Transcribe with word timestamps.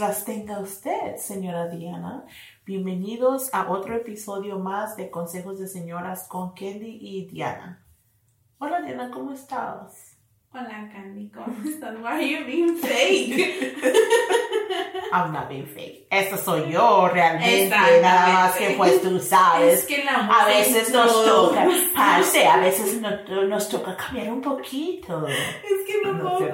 Las 0.00 0.24
tenga 0.24 0.58
usted, 0.60 1.16
señora 1.18 1.68
Diana. 1.68 2.24
Bienvenidos 2.64 3.52
a 3.52 3.70
otro 3.70 3.94
episodio 3.94 4.58
más 4.58 4.96
de 4.96 5.10
Consejos 5.10 5.58
de 5.58 5.68
Señoras 5.68 6.26
con 6.26 6.54
Kelly 6.54 6.98
y 7.02 7.26
Diana. 7.26 7.84
Hola 8.58 8.80
Diana, 8.80 9.10
¿cómo 9.12 9.32
estás? 9.32 10.16
Hola 10.54 10.88
Candy, 10.90 11.28
¿cómo 11.28 11.54
estás? 11.68 11.94
Why 11.98 12.06
are 12.06 12.26
you 12.26 12.46
being 12.46 12.76
fake? 12.78 13.76
I'm 15.12 15.32
not 15.32 15.48
being 15.50 15.66
fake. 15.66 16.06
Esta 16.10 16.38
soy 16.38 16.72
yo 16.72 17.08
realmente, 17.08 17.68
nada 18.00 18.32
más 18.32 18.56
que 18.56 18.70
pues 18.78 19.02
tú 19.02 19.20
sabes. 19.20 19.80
Es 19.80 19.84
que 19.84 20.02
la 20.02 20.26
A 20.26 20.46
veces 20.46 20.90
nos 20.92 21.12
toca, 21.26 21.68
sí, 22.22 22.40
a 22.42 22.56
veces 22.56 23.00
no- 23.02 23.42
nos 23.44 23.68
toca 23.68 23.96
cambiar 23.96 24.32
un 24.32 24.40
poquito. 24.40 25.26
Es 25.28 25.86
que 25.86 26.02
no, 26.04 26.12
No 26.14 26.38
puedo 26.38 26.52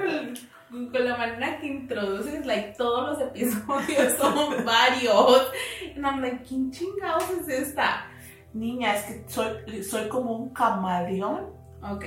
con, 0.70 1.04
la 1.04 1.16
manera 1.16 1.58
que 1.60 1.66
introduces, 1.66 2.44
like, 2.46 2.74
todos 2.76 3.10
los 3.10 3.28
episodios 3.28 4.12
son 4.18 4.64
varios. 4.64 5.52
And 5.94 6.04
I'm 6.04 6.20
like, 6.20 6.44
¿quién 6.44 6.70
chingados 6.70 7.30
es 7.30 7.48
esta? 7.48 8.06
Niña, 8.52 8.96
es 8.96 9.04
que 9.04 9.24
soy, 9.28 9.82
soy 9.82 10.08
como 10.08 10.32
un 10.32 10.50
camaleón. 10.50 11.50
Ok. 11.82 12.04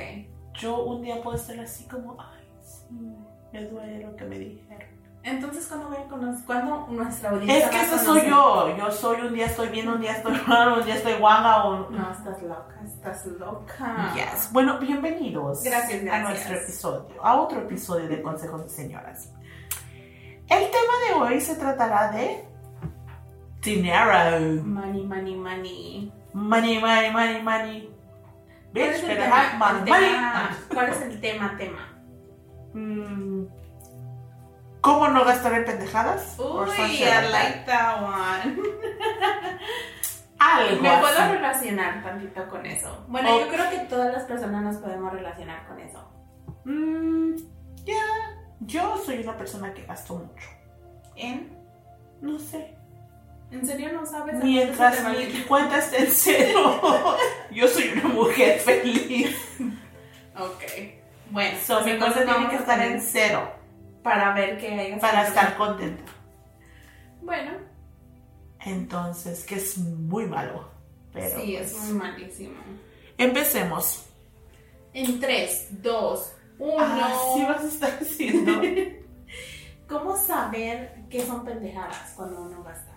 Yo 0.60 0.84
un 0.84 1.02
día 1.02 1.22
puedo 1.22 1.38
estar 1.38 1.60
así 1.60 1.88
como, 1.88 2.18
ay, 2.20 2.44
sí, 2.62 2.88
me 3.54 3.66
duele 3.66 4.06
lo 4.06 4.16
que 4.16 4.26
me 4.26 4.40
dijeron. 4.40 4.89
Entonces, 5.30 5.68
¿cuándo 5.68 5.88
voy 5.90 5.98
a 5.98 6.08
conocer? 6.08 6.46
¿Cuándo 6.46 6.88
nuestra 6.90 7.30
audiencia 7.32 7.58
Es 7.66 7.70
que 7.70 7.78
a 7.78 7.84
ese 7.84 8.00
soy 8.00 8.28
yo. 8.30 8.76
Yo 8.78 8.92
soy 8.92 9.22
un 9.22 9.34
día 9.34 9.46
estoy 9.46 9.70
bien, 9.70 9.88
un 9.88 10.02
día 10.02 10.14
estoy 10.14 10.40
mal, 10.48 10.74
un 10.80 10.86
día 10.86 10.96
estoy 10.96 11.14
guanga 11.14 11.66
o... 11.66 11.90
No, 11.90 12.12
estás 12.12 12.42
loca, 12.42 12.80
estás 12.84 13.26
loca. 13.28 14.14
Yes. 14.16 14.50
Bueno, 14.52 14.80
bienvenidos 14.80 15.64
Gracias, 15.64 16.02
a 16.02 16.04
gracias. 16.06 16.30
nuestro 16.30 16.56
episodio, 16.58 17.24
a 17.26 17.36
otro 17.42 17.60
episodio 17.62 18.08
de 18.08 18.22
Consejos 18.22 18.64
de 18.64 18.70
Señoras. 18.70 19.32
El 20.48 20.64
tema 20.64 20.94
de 21.08 21.14
hoy 21.36 21.42
se 21.42 21.56
tratará 21.56 22.12
de 22.12 22.44
dinero. 23.62 24.64
Money, 24.64 25.06
money, 25.06 25.36
money. 25.36 26.14
Money, 26.34 26.80
money, 26.80 27.12
money, 27.12 27.42
money. 27.44 27.96
¿Cuál 28.72 28.86
Bitch, 28.88 28.96
es 28.96 29.02
el 29.04 29.08
better 29.10 29.24
tema? 29.26 29.38
have 29.38 29.54
El 29.54 29.90
money. 29.90 30.10
tema- 30.10 30.50
¿Cuál 30.74 30.90
es 30.90 31.02
el 31.02 31.22
tema, 31.22 31.56
tema? 31.58 31.80
Mm, 32.74 33.46
¿Cómo 34.82 35.08
no 35.10 35.26
gastar 35.26 35.54
en 35.54 35.66
pendejadas? 35.66 36.36
Uy, 36.40 36.70
I 36.98 37.32
like 37.32 37.64
that 37.66 38.02
one. 38.02 38.58
Algo 40.40 40.82
Me 40.82 40.90
puedo 41.00 41.20
así. 41.20 41.34
relacionar 41.34 42.02
tantito 42.02 42.48
con 42.48 42.66
eso. 42.66 43.06
Bueno, 43.10 43.36
Ok. 43.36 43.42
yo 43.42 43.48
creo 43.50 43.70
que 43.72 43.78
todas 43.90 44.14
las 44.14 44.24
personas 44.24 44.64
nos 44.64 44.78
podemos 44.78 45.12
relacionar 45.12 45.68
con 45.68 45.80
eso. 45.82 46.10
Mm, 46.64 47.36
ya, 47.84 48.04
yo 48.62 48.98
soy 49.06 49.20
una 49.22 49.36
persona 49.38 49.74
que 49.74 49.86
gasto 49.86 50.16
mucho. 50.16 50.48
¿En? 51.18 51.58
No 52.22 52.40
sé. 52.40 52.76
¿En 53.52 53.66
serio 53.66 53.92
no 53.92 54.06
sabes? 54.06 54.36
Mientras 54.42 55.04
mi 55.10 55.26
va 55.26 55.48
cuenta 55.48 55.80
esté 55.80 56.04
en 56.04 56.12
cero, 56.12 56.80
yo 57.52 57.68
soy 57.68 57.90
una 57.90 58.08
mujer 58.14 58.60
feliz. 58.62 59.36
Ok. 60.38 60.64
Bueno, 61.32 61.58
So, 61.66 61.80
pues 61.82 61.94
mi 61.94 62.00
cuenta 62.00 62.24
tiene 62.24 62.50
que 62.50 62.56
estar 62.56 62.80
en 62.80 63.02
cero 63.02 63.59
Para 64.04 64.34
ver 64.34 64.58
que 64.58 64.68
hay 64.68 65.00
para 65.00 65.28
estar 65.28 65.58
contenta. 65.58 66.12
Bueno, 67.22 67.52
Entonces, 68.62 69.46
que 69.46 69.56
es 69.56 69.78
muy 69.78 70.26
malo. 70.26 70.70
Pero 71.14 71.40
sí, 71.42 71.56
pues, 71.58 71.72
es 71.74 71.82
muy 71.84 71.94
malísimo. 71.94 72.60
Empecemos. 73.18 74.06
En 74.94 75.20
3, 75.20 75.82
2, 75.82 76.34
1. 76.60 76.76
Ah, 76.80 77.14
sí 77.36 77.44
vas 77.44 77.64
a 77.64 77.68
estar 77.68 78.00
haciendo. 78.02 78.62
¿Cómo 79.88 80.16
saber 80.18 81.04
qué 81.10 81.26
son 81.26 81.44
pendejadas 81.44 82.14
cuando 82.16 82.42
uno 82.44 82.64
gasta? 82.64 82.94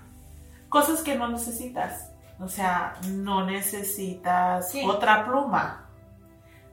Cosas 0.68 1.02
que 1.02 1.14
no 1.16 1.28
necesitas. 1.28 2.10
O 2.38 2.48
sea, 2.48 2.94
no 3.08 3.46
necesitas 3.46 4.70
Sí. 4.70 4.82
otra 4.86 5.24
pluma. 5.24 5.81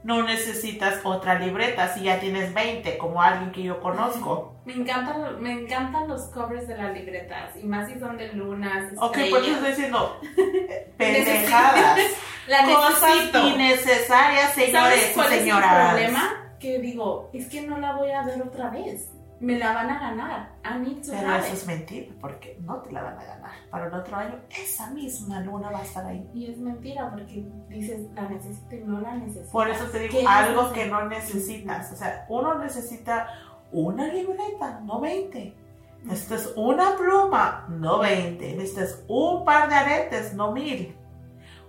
No 0.02 0.24
necesitas 0.24 1.02
otra 1.04 1.38
libreta 1.38 1.94
si 1.94 2.04
ya 2.04 2.20
tienes 2.20 2.54
20, 2.54 2.98
como 2.98 3.22
alguien 3.22 3.52
que 3.52 3.64
yo 3.64 3.82
conozco. 3.82 4.56
Me 4.64 4.74
encantan, 4.74 5.42
me 5.42 5.52
encantan 5.52 6.08
los 6.08 6.30
covers 6.30 6.68
de 6.68 6.78
las 6.78 6.94
libretas 6.94 7.56
y 7.62 7.66
más 7.66 7.90
si 7.90 8.00
son 8.00 8.18
de 8.18 8.32
lunas. 8.34 8.94
Ok, 8.98 9.18
pues 9.30 9.48
estoy 9.48 9.70
diciendo 9.70 10.20
pendejadas. 10.98 12.00
La 12.48 12.64
Cosas 12.64 13.30
innecesarias, 13.46 14.54
señores 14.54 14.72
¿Sabes 14.74 15.12
y 15.12 15.14
cuál 15.14 15.34
es 15.34 15.40
señoras. 15.40 15.74
el 15.74 15.90
problema? 15.90 16.54
Que 16.60 16.80
digo, 16.80 17.30
es 17.34 17.48
que 17.48 17.62
no 17.62 17.78
la 17.78 17.94
voy 17.96 18.12
a 18.12 18.24
ver 18.24 18.42
otra 18.42 18.70
vez. 18.70 19.10
Me 19.40 19.58
la 19.58 19.74
van 19.74 19.90
a 19.90 20.00
ganar. 20.00 20.50
I 20.66 20.80
need 20.80 21.02
to 21.06 21.12
Pero 21.12 21.34
eso 21.36 21.54
es 21.54 21.66
mentira, 21.66 22.14
porque 22.20 22.60
no 22.62 22.82
te 22.82 22.92
la 22.92 23.04
van 23.04 23.20
a 23.20 23.24
ganar. 23.24 23.52
Para 23.72 23.88
el 23.88 23.94
otro 23.94 24.18
año, 24.18 24.36
esa 24.50 24.90
misma 24.90 25.40
luna 25.40 25.72
va 25.72 25.80
a 25.80 25.84
estar 25.84 26.06
ahí. 26.06 26.30
Y 26.34 26.52
es 26.52 26.58
mentira 26.58 27.10
porque 27.10 27.48
dices, 27.70 28.02
la 28.16 28.28
necesito 28.28 28.76
y 28.76 28.80
no 28.84 29.00
la 29.00 29.16
necesito. 29.16 29.52
Por 29.52 29.70
eso 29.70 29.86
te 29.86 30.00
digo, 30.00 30.20
¿Qué 30.20 30.26
algo 30.28 30.74
que 30.74 30.88
no 30.88 31.06
necesitas. 31.08 31.92
O 31.94 31.96
sea, 31.96 32.26
uno 32.28 32.56
necesita 32.60 33.28
una 33.72 34.08
libreta, 34.08 34.82
no 34.84 35.00
20. 35.00 35.56
Necesitas 36.04 36.54
una 36.58 36.96
pluma, 36.98 37.66
no 37.70 38.00
20. 38.00 38.56
Necesitas 38.56 39.04
un 39.08 39.46
par 39.46 39.70
de 39.70 39.76
aretes, 39.76 40.34
no 40.34 40.52
mil. 40.52 40.96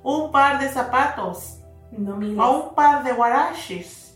Un 0.02 0.32
par 0.32 0.58
de 0.60 0.68
zapatos, 0.68 1.60
No 1.92 2.16
mires. 2.16 2.38
o 2.38 2.68
un 2.68 2.74
par 2.74 3.04
de 3.04 3.12
guarachis. 3.12 4.09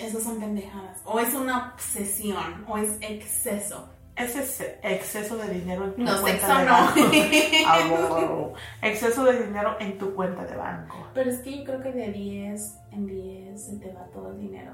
Esas 0.00 0.22
son 0.22 0.40
pendejadas. 0.40 1.00
O 1.04 1.18
es 1.20 1.32
una 1.34 1.72
obsesión. 1.74 2.64
O 2.68 2.78
es 2.78 2.96
exceso. 3.00 3.88
Ese 4.16 4.40
es 4.42 4.60
exceso 4.82 5.36
de 5.36 5.48
dinero 5.48 5.84
en 5.84 5.94
tu 5.94 6.02
No, 6.02 6.20
cuenta 6.20 6.46
sexo 6.46 6.58
de 6.58 6.64
no. 6.64 6.72
banco. 6.72 7.00
Ah, 7.66 7.78
wow. 7.88 8.52
Exceso 8.82 9.24
de 9.24 9.44
dinero 9.46 9.76
en 9.80 9.98
tu 9.98 10.14
cuenta 10.14 10.44
de 10.44 10.56
banco. 10.56 11.06
Pero 11.14 11.30
es 11.30 11.38
que 11.40 11.58
yo 11.58 11.64
creo 11.64 11.82
que 11.82 11.92
de 11.92 12.08
10 12.12 12.74
en 12.92 13.06
10 13.06 13.64
se 13.66 13.76
te 13.76 13.92
va 13.92 14.04
todo 14.12 14.30
el 14.32 14.40
dinero. 14.40 14.72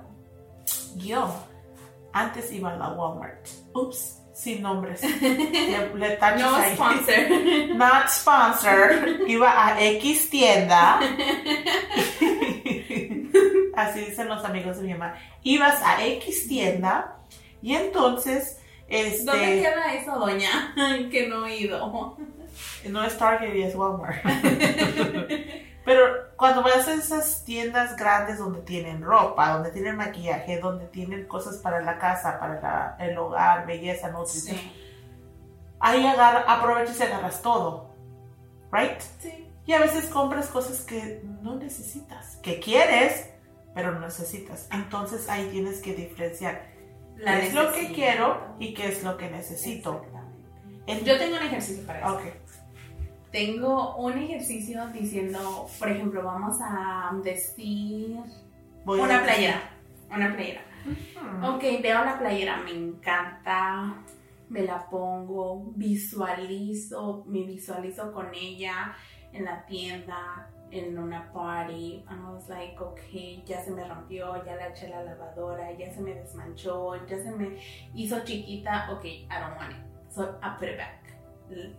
Yo 0.97 1.33
antes 2.13 2.51
iba 2.53 2.73
a 2.73 2.77
la 2.77 2.89
Walmart. 2.93 3.47
Ups, 3.75 4.21
sin 4.35 4.63
nombres. 4.63 5.03
Le, 5.23 5.95
le 5.95 6.11
tachas 6.17 6.41
No 6.51 6.57
ahí. 6.57 6.75
sponsor. 6.75 7.77
Not 7.77 8.09
sponsor. 8.09 9.21
Iba 9.29 9.67
a 9.69 9.81
X 9.81 10.31
tienda. 10.31 10.99
Así 13.77 14.01
dicen 14.01 14.29
los 14.29 14.45
amigos 14.45 14.79
de 14.79 14.85
mi 14.85 14.95
mamá. 14.95 15.15
Ibas 15.43 15.81
a 15.83 16.05
X 16.05 16.49
tienda 16.49 17.17
y 17.63 17.75
entonces 17.75 18.59
este 18.89 19.25
¿Dónde 19.25 19.61
queda 19.63 19.95
eso, 19.95 20.13
doña? 20.19 20.75
que 21.11 21.27
no 21.29 21.47
he 21.47 21.57
ido. 21.59 22.17
no 22.89 23.05
es 23.05 23.19
Target 23.19 23.55
y 23.55 23.63
es 23.63 23.75
Walmart. 23.75 24.19
Pero 25.85 26.03
cuando 26.37 26.63
vas 26.65 26.89
a 26.89 26.95
esas 26.95 27.45
tiendas 27.45 27.97
grandes 27.97 28.39
donde 28.39 28.61
tienen 28.63 29.03
ropa, 29.03 29.51
donde 29.53 29.71
tienen 29.71 29.95
maquillaje, 29.97 30.59
donde 30.59 30.87
tienen 30.87 31.27
cosas 31.29 31.59
para 31.59 31.81
la 31.81 31.99
casa, 31.99 32.41
para 32.41 32.61
la- 32.61 32.97
el 32.99 33.17
hogar, 33.17 33.67
belleza, 33.67 34.09
nutrición, 34.11 34.57
Sí. 34.57 34.73
ahí 35.79 36.05
agarra, 36.05 36.41
aprovechas 36.49 36.99
y 36.99 37.03
agarras 37.05 37.41
todo. 37.41 37.95
Right? 38.73 38.99
Sí. 39.21 39.49
Y 39.65 39.73
a 39.75 39.79
veces 39.81 40.07
compras 40.07 40.49
cosas 40.49 40.81
que 40.81 41.23
no 41.41 41.55
necesitas, 41.55 42.37
que 42.37 42.59
quieres, 42.59 43.31
pero 43.77 43.93
no 43.93 44.01
necesitas. 44.01 44.69
Entonces 44.73 45.29
ahí 45.29 45.49
tienes 45.53 45.81
que 45.81 45.95
diferenciar 45.95 46.67
La 47.17 47.39
qué 47.39 47.47
es 47.47 47.55
lo 47.55 47.73
que 47.73 47.93
quiero 47.93 48.57
y 48.59 48.75
qué 48.75 48.89
es 48.89 49.05
lo 49.05 49.17
que 49.17 49.31
necesito. 49.31 50.03
El- 50.87 51.05
Yo 51.05 51.17
tengo 51.19 51.37
un 51.37 51.43
ejercicio 51.43 51.87
para 51.87 52.01
eso. 52.01 52.15
Ok. 52.15 52.23
Tengo 53.31 53.97
un 53.97 54.13
ejercicio 54.19 54.87
diciendo, 54.89 55.67
por 55.79 55.89
ejemplo, 55.91 56.25
vamos 56.25 56.57
a 56.61 57.11
decir 57.23 58.17
Voy 58.85 59.01
a- 59.01 59.05
una 59.05 59.23
playera. 59.23 59.61
Una 60.11 60.35
playera. 60.35 60.63
Hmm. 61.21 61.45
Ok, 61.45 61.63
veo 61.83 62.05
la 62.05 62.19
playera, 62.19 62.59
me 62.59 62.71
encanta, 62.71 63.97
me 64.49 64.63
la 64.63 64.89
pongo, 64.89 65.73
visualizo, 65.75 67.25
me 67.27 67.43
visualizo 67.43 68.13
con 68.13 68.33
ella 68.33 68.95
en 69.33 69.45
la 69.45 69.67
tienda, 69.67 70.49
en 70.71 70.99
una 70.99 71.31
party, 71.33 72.05
and 72.09 72.21
I 72.27 72.33
was 72.33 72.49
like, 72.49 72.77
ok, 72.81 73.45
ya 73.47 73.63
se 73.63 73.71
me 73.71 73.85
rompió, 73.85 74.45
ya 74.45 74.57
la 74.57 74.69
eché 74.69 74.87
a 74.93 74.97
la 75.01 75.03
lavadora, 75.15 75.71
ya 75.79 75.93
se 75.93 76.01
me 76.01 76.15
desmanchó, 76.15 76.97
ya 77.07 77.17
se 77.19 77.31
me 77.31 77.59
hizo 77.95 78.21
chiquita, 78.25 78.89
ok, 78.93 79.05
I 79.05 79.27
don't 79.41 79.57
want 79.57 79.73
it, 79.73 79.79
so 80.13 80.37
I 80.43 80.51
put 80.59 80.69
it 80.69 80.77
back, 80.77 81.03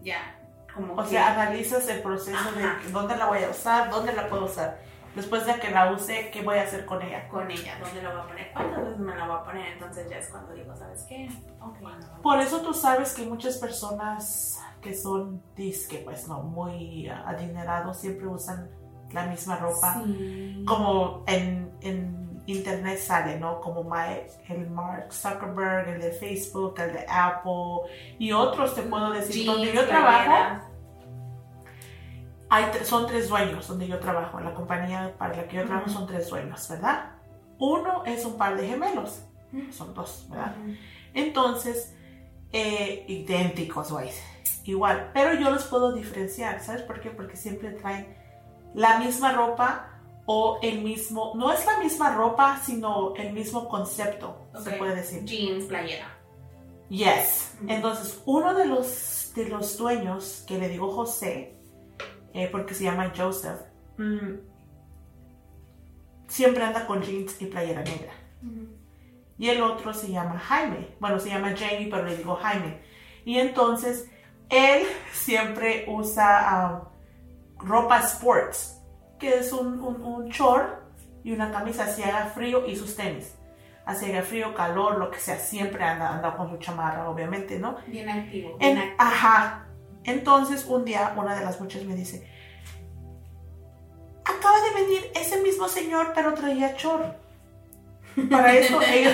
ya, 0.01 0.36
como 0.74 0.94
O 0.94 1.04
que- 1.04 1.10
sea, 1.10 1.34
analizas 1.34 1.88
el 1.89 2.01
proceso 2.01 2.38
Ajá. 2.38 2.80
de 2.84 2.92
dónde 2.92 3.18
la 3.18 3.25
voy 3.25 3.44
a 3.44 3.50
usar, 3.50 3.89
dónde 3.89 4.13
la 4.13 4.28
puedo 4.30 4.45
usar. 4.45 4.80
Después 5.17 5.47
de 5.47 5.59
que 5.59 5.71
la 5.71 5.91
use, 5.91 6.29
¿qué 6.31 6.43
voy 6.43 6.59
a 6.59 6.61
hacer 6.61 6.85
con 6.85 7.01
ella? 7.01 7.27
con 7.27 7.49
ella, 7.49 7.79
¿dónde 7.81 8.03
la 8.03 8.11
voy 8.11 8.21
a 8.21 8.27
poner? 8.27 8.53
¿Cuántas 8.53 8.83
veces 8.83 8.99
me 8.99 9.15
la 9.15 9.27
voy 9.27 9.35
a 9.35 9.43
poner? 9.43 9.73
Entonces 9.73 10.09
ya 10.09 10.17
es 10.19 10.29
cuando 10.29 10.53
digo, 10.53 10.75
¿sabes 10.75 11.05
qué? 11.09 11.27
Ok, 11.59 11.81
no, 11.81 11.97
no, 11.97 12.21
Por 12.21 12.39
eso 12.39 12.61
tú 12.61 12.71
sabes 12.71 13.15
que 13.15 13.23
muchas 13.23 13.57
personas 13.57 14.61
que 14.79 14.93
son 14.93 15.41
disque, 15.55 16.03
pues 16.05 16.27
no, 16.27 16.43
muy 16.43 17.09
adinerados, 17.09 17.97
siempre 17.97 18.27
usan 18.27 18.69
la 19.11 19.25
misma 19.25 19.55
ropa. 19.55 20.03
Sí. 20.05 20.63
Como 20.67 21.23
en, 21.25 21.71
en 21.81 22.43
internet 22.45 22.99
sale, 22.99 23.39
¿no? 23.39 23.59
Como 23.59 23.83
Mike, 23.83 24.29
el 24.49 24.69
Mark 24.69 25.11
Zuckerberg, 25.11 25.89
el 25.89 26.01
de 26.01 26.11
Facebook, 26.11 26.75
el 26.79 26.93
de 26.93 27.05
Apple 27.09 27.89
y 28.19 28.31
otros, 28.33 28.75
te 28.75 28.83
puedo 28.83 29.09
decir, 29.09 29.47
donde 29.47 29.73
yo 29.73 29.87
trabajo. 29.87 30.63
Hay 32.49 32.65
son 32.83 33.07
tres 33.07 33.29
dueños 33.29 33.67
donde 33.67 33.88
yo 33.88 33.99
trabajo. 33.99 34.39
En 34.39 34.45
la 34.45 34.53
compañía 34.53 35.15
para 35.17 35.35
la 35.35 35.47
que 35.47 35.57
yo 35.57 35.65
trabajo 35.65 35.89
son 35.89 36.07
tres 36.07 36.29
dueños, 36.29 36.67
¿verdad? 36.69 37.11
Uno 37.59 38.03
es 38.05 38.23
un 38.25 38.38
par 38.38 38.55
de 38.55 38.67
gemelos, 38.67 39.23
son 39.71 39.94
dos, 39.94 40.27
¿verdad? 40.29 40.55
Entonces, 41.13 41.95
eh, 42.51 43.05
idénticos, 43.07 43.91
güey. 43.91 44.09
Igual, 44.63 45.11
pero 45.13 45.33
yo 45.33 45.49
los 45.49 45.63
puedo 45.65 45.94
diferenciar, 45.94 46.61
¿sabes 46.61 46.81
por 46.83 46.99
qué? 46.99 47.09
Porque 47.09 47.35
siempre 47.35 47.71
traen 47.71 48.15
la 48.73 49.00
misma 49.00 49.31
ropa 49.31 50.01
o 50.25 50.59
el 50.61 50.81
mismo, 50.81 51.31
no 51.35 51.51
es 51.53 51.65
la 51.65 51.79
misma 51.79 52.13
ropa, 52.13 52.59
sino 52.63 53.15
el 53.15 53.31
mismo 53.33 53.67
concepto, 53.69 54.50
se 54.61 54.71
Ok. 54.71 54.77
puede 54.77 54.95
decir. 54.95 55.23
Jeans, 55.23 55.65
playera. 55.65 56.13
Yes. 56.89 57.55
Entonces, 57.67 58.21
uno 58.25 58.53
de 58.53 58.65
los, 58.65 59.31
de 59.35 59.50
los 59.50 59.77
dueños, 59.77 60.43
que 60.47 60.57
le 60.59 60.69
digo 60.69 60.91
José, 60.91 61.56
eh, 62.33 62.47
porque 62.51 62.74
se 62.74 62.83
llama 62.83 63.12
Joseph, 63.15 63.59
mm, 63.97 64.35
siempre 66.27 66.63
anda 66.63 66.85
con 66.85 67.01
jeans 67.01 67.41
y 67.41 67.45
playera 67.45 67.81
negra. 67.83 68.12
Y 69.39 69.50
el 69.50 69.62
otro 69.62 69.94
se 69.94 70.12
llama 70.12 70.39
Jaime. 70.39 70.95
Bueno, 71.00 71.19
se 71.19 71.29
llama 71.29 71.53
Jamie, 71.56 71.89
pero 71.91 72.06
le 72.06 72.18
digo 72.18 72.35
Jaime. 72.38 72.81
Y 73.24 73.38
entonces, 73.38 74.09
él 74.50 74.83
siempre 75.13 75.85
usa 75.88 76.25
ah, 76.50 76.89
ropa 77.59 78.00
sports, 78.00 78.81
que 79.19 79.38
es 79.39 79.51
un, 79.53 79.79
un, 79.79 80.01
un 80.01 80.29
short 80.29 80.79
y 81.24 81.31
una 81.33 81.51
camisa 81.51 81.88
si 81.88 82.01
haga 82.03 82.25
frío 82.27 82.65
y 82.68 82.75
sus 82.75 82.95
tenis. 82.95 83.35
Así 83.85 84.09
haga 84.12 84.21
frío, 84.24 84.53
calor, 84.53 84.97
lo 84.97 85.09
que 85.12 85.19
sea, 85.19 85.38
siempre 85.38 85.83
anda, 85.83 86.13
anda 86.13 86.35
con 86.35 86.50
su 86.50 86.57
chamarra, 86.57 87.09
obviamente, 87.09 87.57
¿no? 87.59 87.77
Bien 87.88 88.09
activo. 88.09 88.57
Bien 88.57 88.71
En- 88.71 88.77
activo. 88.79 88.95
ajá. 89.00 89.66
Entonces, 90.07 90.65
un 90.65 90.86
día, 90.86 91.13
una 91.15 91.36
de 91.36 91.44
las 91.45 91.59
muchachas 91.59 91.86
me 91.86 91.94
dice, 91.94 92.25
acaba 94.24 94.57
de 94.62 94.81
venir 94.81 95.12
ese 95.13 95.42
mismo 95.42 95.68
señor, 95.68 96.13
pero 96.15 96.33
traía 96.33 96.75
chor. 96.75 97.13
Para 98.31 98.56
esto, 98.56 98.81
ellos, 98.88 99.13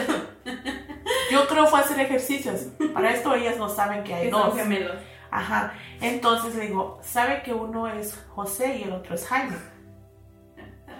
yo 1.31 1.47
creo 1.47 1.65
fue 1.67 1.79
hacer 1.81 1.99
ejercicios. 1.99 2.67
Para 2.93 3.11
esto, 3.11 3.33
ellas 3.33 3.57
no 3.57 3.67
saben 3.69 4.03
que 4.03 4.13
hay 4.13 4.29
dos. 4.29 4.55
gemelos. 4.55 4.95
Ajá. 5.31 5.73
Entonces 5.99 6.53
le 6.55 6.67
digo, 6.67 6.99
¿sabe 7.01 7.41
que 7.41 7.53
uno 7.53 7.87
es 7.87 8.15
José 8.35 8.77
y 8.77 8.83
el 8.83 8.93
otro 8.93 9.15
es 9.15 9.25
Jaime? 9.25 9.57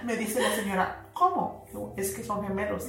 Me 0.03 0.17
dice 0.17 0.41
la 0.41 0.55
señora, 0.55 1.05
¿cómo? 1.13 1.65
Digo, 1.67 1.93
Es 1.95 2.11
que 2.15 2.23
son 2.23 2.43
gemelos. 2.45 2.87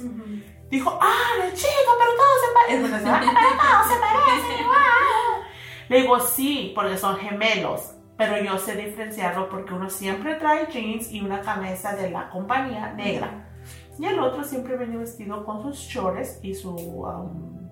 Dijo, 0.71 0.97
ah, 0.99 1.29
la 1.37 1.53
chica, 1.53 1.91
pero 1.99 2.11
todos 2.17 2.41
se 2.41 2.91
parecen. 2.91 3.34
Le 5.89 6.01
digo, 6.01 6.19
sí, 6.19 6.71
porque 6.75 6.97
son 6.97 7.17
gemelos. 7.17 7.91
Pero 8.17 8.41
yo 8.41 8.57
sé 8.57 8.75
diferenciarlo 8.77 9.49
porque 9.49 9.73
uno 9.73 9.89
siempre 9.89 10.35
trae 10.35 10.67
jeans 10.71 11.11
y 11.11 11.19
una 11.21 11.41
camisa 11.41 11.95
de 11.95 12.09
la 12.11 12.29
compañía 12.29 12.93
negra. 12.93 13.49
Y 13.99 14.05
el 14.05 14.19
otro 14.19 14.43
siempre 14.43 14.77
viene 14.77 14.97
vestido 14.97 15.45
con 15.45 15.61
sus 15.61 15.77
shorts 15.77 16.39
y 16.41 16.53
su 16.53 16.73
um, 16.75 17.69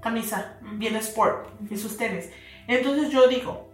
camisa 0.00 0.58
bien 0.74 0.96
sport 0.96 1.48
y 1.70 1.76
sus 1.76 1.96
tenis. 1.96 2.30
Entonces 2.66 3.10
yo 3.10 3.28
digo, 3.28 3.68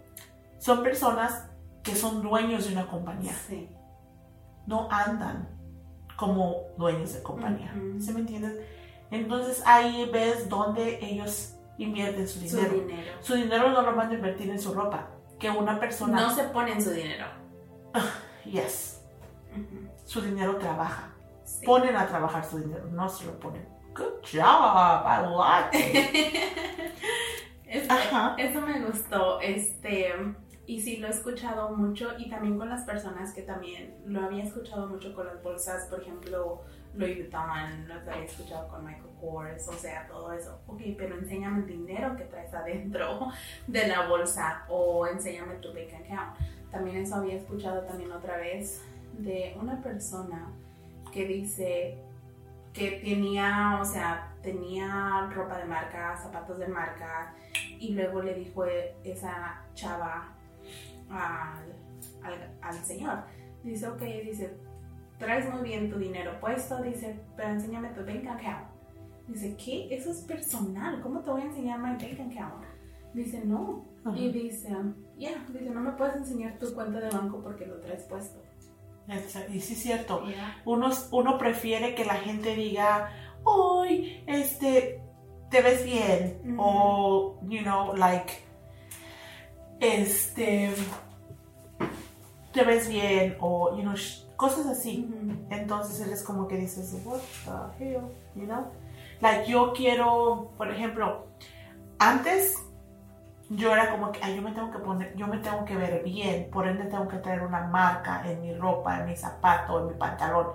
son 0.57 0.83
personas 0.83 1.47
que 1.83 1.95
son 1.95 2.21
dueños 2.21 2.65
de 2.67 2.73
una 2.73 2.87
compañía 2.87 3.33
Sí. 3.47 3.69
no 4.67 4.87
andan 4.91 5.47
como 6.17 6.55
dueños 6.77 7.13
de 7.13 7.21
compañía. 7.23 7.73
¿Sí 7.99 8.11
me 8.11 8.21
entiendes? 8.21 8.53
Entonces 9.11 9.61
ahí 9.65 10.09
ves 10.11 10.49
dónde 10.49 10.99
ellos 11.01 11.54
invierten 11.77 12.27
su 12.27 12.39
Su 12.39 12.57
dinero. 12.57 12.73
dinero. 12.73 13.11
Su 13.21 13.35
dinero 13.35 13.69
no 13.71 13.81
lo 13.81 13.95
van 13.95 14.09
a 14.11 14.13
invertir 14.13 14.49
en 14.49 14.59
su 14.59 14.73
ropa. 14.73 15.07
Que 15.39 15.49
una 15.49 15.79
persona. 15.79 16.21
No 16.21 16.29
se 16.33 16.43
ponen 16.45 16.81
su 16.81 16.91
dinero. 16.91 17.25
Yes. 18.45 19.01
Su 20.03 20.21
dinero 20.21 20.57
trabaja. 20.57 21.11
Sí. 21.43 21.65
Ponen 21.65 21.95
a 21.95 22.07
trabajar 22.07 22.45
su 22.45 22.59
dinero, 22.59 22.85
no 22.91 23.09
se 23.09 23.25
lo 23.25 23.39
ponen. 23.39 23.67
Good 23.95 24.21
job, 24.23 25.05
I 25.05 25.25
like 25.27 25.77
it. 25.99 26.93
Este, 27.65 27.91
Ajá. 27.91 28.35
Eso 28.37 28.61
me 28.61 28.79
gustó, 28.85 29.39
este, 29.41 30.13
y 30.67 30.81
sí 30.81 30.97
lo 30.97 31.07
he 31.07 31.11
escuchado 31.11 31.75
mucho 31.75 32.13
y 32.17 32.29
también 32.29 32.57
con 32.57 32.69
las 32.69 32.83
personas 32.83 33.33
que 33.33 33.43
también 33.43 33.95
lo 34.05 34.21
había 34.21 34.43
escuchado 34.43 34.87
mucho 34.87 35.13
con 35.13 35.27
las 35.27 35.41
bolsas, 35.43 35.85
por 35.85 36.01
ejemplo, 36.01 36.61
Louis 36.95 37.17
Vuitton, 37.17 37.87
lo 37.87 37.93
había 37.93 38.25
escuchado 38.25 38.67
con 38.69 38.85
Michael 38.85 39.13
Kors, 39.19 39.67
o 39.67 39.73
sea, 39.73 40.07
todo 40.07 40.31
eso. 40.33 40.59
Ok, 40.67 40.81
pero 40.97 41.17
enséñame 41.17 41.59
el 41.59 41.67
dinero 41.67 42.15
que 42.15 42.23
traes 42.23 42.53
adentro 42.53 43.27
de 43.67 43.87
la 43.87 44.07
bolsa 44.07 44.65
o 44.69 45.05
enséñame 45.05 45.55
tu 45.55 45.69
bank 45.69 45.93
account. 45.93 46.37
También 46.71 46.97
eso 46.97 47.15
había 47.15 47.35
escuchado 47.35 47.81
también 47.81 48.11
otra 48.11 48.37
vez 48.37 48.81
de 49.19 49.55
una 49.61 49.81
persona 49.81 50.51
que 51.11 51.27
dice 51.27 51.97
que 52.73 52.99
tenía, 53.03 53.79
o 53.81 53.85
sea, 53.85 54.33
tenía 54.41 55.29
ropa 55.33 55.59
de 55.59 55.65
marca, 55.65 56.17
zapatos 56.17 56.59
de 56.59 56.67
marca, 56.67 57.33
y 57.79 57.93
luego 57.93 58.21
le 58.21 58.33
dijo 58.33 58.65
esa 58.65 59.61
chava 59.75 60.35
al, 61.09 61.73
al, 62.23 62.57
al 62.61 62.85
señor, 62.85 63.23
dice, 63.63 63.87
ok, 63.87 64.01
dice, 64.23 64.57
traes 65.17 65.51
muy 65.51 65.63
bien 65.63 65.89
tu 65.89 65.97
dinero 65.97 66.39
puesto, 66.39 66.81
dice, 66.81 67.19
pero 67.35 67.49
enséñame 67.49 67.89
tu 67.89 68.01
bank 68.05 68.27
account. 68.27 68.67
Dice, 69.27 69.55
¿qué? 69.57 69.87
Eso 69.95 70.11
es 70.11 70.21
personal, 70.21 71.01
¿cómo 71.01 71.21
te 71.21 71.31
voy 71.31 71.41
a 71.41 71.45
enseñar 71.45 71.79
mi 71.79 71.89
bank 71.89 72.03
account? 72.03 72.63
Dice, 73.13 73.41
no. 73.43 73.85
Ajá. 74.03 74.17
Y 74.17 74.31
dice, 74.31 74.69
ya, 75.17 75.31
dice, 75.49 75.69
no 75.71 75.81
me 75.81 75.93
puedes 75.93 76.15
enseñar 76.17 76.59
tu 76.59 76.73
cuenta 76.73 76.99
de 76.99 77.09
banco 77.09 77.41
porque 77.41 77.65
lo 77.65 77.79
traes 77.79 78.03
puesto. 78.03 78.39
Y 79.49 79.59
sí 79.59 79.73
es 79.73 79.81
cierto. 79.81 80.27
Ya. 80.27 80.61
Uno, 80.65 80.89
uno 81.11 81.37
prefiere 81.37 81.95
que 81.95 82.05
la 82.05 82.15
gente 82.15 82.55
diga, 82.55 83.09
hoy, 83.43 84.23
este, 84.27 85.01
te 85.49 85.61
ves 85.61 85.85
bien, 85.85 86.39
Ujú. 86.43 86.55
o, 86.59 87.39
you 87.47 87.61
know, 87.61 87.95
like, 87.95 88.33
este, 89.79 90.73
te 92.51 92.63
ves 92.63 92.87
bien, 92.87 93.37
o, 93.39 93.75
you 93.75 93.81
know, 93.81 93.95
cosas 94.35 94.65
así. 94.65 95.09
Ujú. 95.09 95.37
Entonces 95.49 95.99
él 96.01 96.11
es 96.11 96.23
como 96.23 96.47
que 96.47 96.57
dices, 96.57 96.95
what 97.05 97.19
the 97.45 97.83
hell, 97.83 98.03
you 98.35 98.45
know? 98.45 98.71
Like, 99.21 99.49
yo 99.49 99.73
quiero, 99.73 100.51
por 100.57 100.71
ejemplo, 100.71 101.27
antes 101.99 102.57
yo 103.49 103.71
era 103.73 103.91
como 103.91 104.11
que, 104.11 104.19
ay, 104.23 104.35
yo 104.35 104.41
me 104.41 104.51
tengo 104.51 104.71
que 104.71 104.79
poner, 104.79 105.15
yo 105.15 105.27
me 105.27 105.37
tengo 105.37 105.65
que 105.65 105.75
ver 105.75 106.03
bien, 106.03 106.49
por 106.51 106.67
ende 106.67 106.85
tengo 106.85 107.07
que 107.07 107.17
traer 107.17 107.43
una 107.43 107.67
marca 107.67 108.23
en 108.25 108.41
mi 108.41 108.53
ropa, 108.55 108.99
en 108.99 109.05
mi 109.05 109.15
zapato, 109.15 109.79
en 109.79 109.87
mi 109.87 109.93
pantalón. 109.93 110.47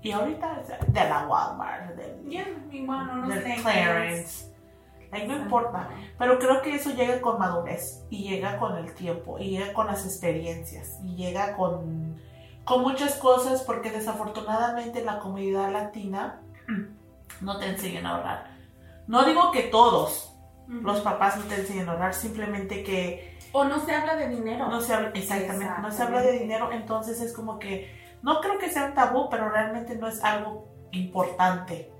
Y 0.00 0.10
ahorita 0.10 0.62
de 0.88 1.08
la 1.08 1.28
Walmart, 1.28 1.94
del, 1.94 2.32
igual, 2.72 3.08
unos 3.10 3.28
del 3.28 3.44
tenis. 3.44 3.62
clearance. 3.62 4.51
Like, 5.12 5.28
no 5.28 5.36
importa. 5.36 5.90
Pero 6.18 6.38
creo 6.38 6.62
que 6.62 6.74
eso 6.74 6.90
llega 6.90 7.20
con 7.20 7.38
madurez 7.38 8.04
y 8.08 8.22
llega 8.28 8.58
con 8.58 8.76
el 8.78 8.94
tiempo 8.94 9.38
y 9.38 9.50
llega 9.50 9.72
con 9.74 9.86
las 9.86 10.06
experiencias 10.06 10.98
y 11.04 11.14
llega 11.16 11.54
con, 11.54 12.16
con 12.64 12.80
muchas 12.80 13.16
cosas 13.16 13.62
porque 13.62 13.90
desafortunadamente 13.90 15.04
la 15.04 15.18
comunidad 15.18 15.70
latina 15.70 16.40
no 17.42 17.58
te 17.58 17.66
enseñan 17.66 18.06
a 18.06 18.16
ahorrar. 18.16 18.50
No 19.06 19.24
digo 19.24 19.52
que 19.52 19.64
todos 19.64 20.34
los 20.66 21.00
papás 21.02 21.36
no 21.36 21.44
te 21.44 21.56
enseñan 21.56 21.90
a 21.90 21.92
ahorrar, 21.92 22.14
simplemente 22.14 22.82
que 22.82 23.38
O 23.52 23.64
no 23.64 23.84
se 23.84 23.94
habla 23.94 24.16
de 24.16 24.28
dinero. 24.28 24.68
no 24.68 24.80
se 24.80 24.94
habla, 24.94 25.10
exactamente, 25.12 25.74
no 25.82 25.90
se 25.90 26.02
habla 26.02 26.22
de 26.22 26.38
dinero, 26.38 26.72
entonces 26.72 27.20
es 27.20 27.34
como 27.34 27.58
que 27.58 28.00
no 28.22 28.40
creo 28.40 28.58
que 28.58 28.70
sea 28.70 28.86
un 28.86 28.94
tabú, 28.94 29.28
pero 29.28 29.50
realmente 29.50 29.94
no 29.96 30.08
es 30.08 30.24
algo 30.24 30.68
importante. 30.92 31.92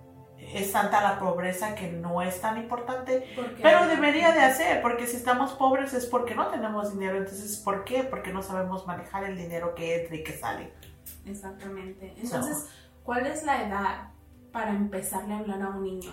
Es 0.54 0.72
tanta 0.72 1.00
la 1.02 1.18
pobreza 1.18 1.74
que 1.74 1.90
no 1.90 2.20
es 2.20 2.40
tan 2.40 2.58
importante 2.58 3.24
pero 3.62 3.86
debería 3.86 4.32
de 4.32 4.40
hacer, 4.40 4.82
porque 4.82 5.06
si 5.06 5.16
estamos 5.16 5.52
pobres 5.52 5.94
es 5.94 6.06
porque 6.06 6.34
no 6.34 6.48
tenemos 6.48 6.92
dinero. 6.92 7.18
Entonces, 7.18 7.56
¿por 7.58 7.84
qué? 7.84 8.04
Porque 8.04 8.32
no 8.32 8.42
sabemos 8.42 8.86
manejar 8.86 9.24
el 9.24 9.36
dinero 9.36 9.74
que 9.74 10.02
entra 10.02 10.16
y 10.16 10.24
que 10.24 10.32
sale. 10.32 10.72
Exactamente. 11.24 12.14
Entonces, 12.16 12.68
¿cuál 13.02 13.26
es 13.26 13.44
la 13.44 13.62
edad 13.62 14.08
para 14.52 14.70
empezarle 14.70 15.34
a 15.34 15.38
hablar 15.38 15.62
a 15.62 15.68
un 15.68 15.82
niño? 15.82 16.12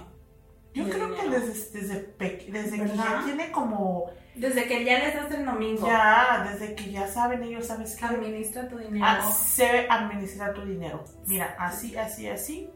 Yo 0.73 0.87
creo 0.87 1.15
que 1.15 1.29
desde, 1.29 2.13
desde, 2.17 2.77
que 2.77 2.95
ya 2.95 3.21
tiene 3.25 3.51
como, 3.51 4.11
Desde 4.35 4.65
que 4.67 4.85
ya 4.85 4.99
les 4.99 5.15
das 5.15 5.31
el 5.31 5.43
domingo. 5.43 5.85
ya, 5.87 6.47
desde 6.51 6.75
que 6.75 6.91
ya 6.91 7.07
saben 7.07 7.43
ellos, 7.43 7.65
¿sabes 7.65 7.95
qué? 7.95 8.05
Administra 8.05 8.67
tu 8.67 8.77
dinero. 8.77 9.23
Se 9.31 9.87
administrar 9.89 10.53
tu 10.53 10.63
dinero. 10.63 11.03
Mira, 11.25 11.55
así, 11.57 11.97
así, 11.97 12.27
así. 12.27 12.69